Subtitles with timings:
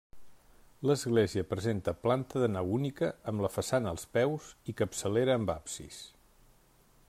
[0.91, 6.05] L'església presenta planta de nau única amb la façana als peus, i capçalera amb absis.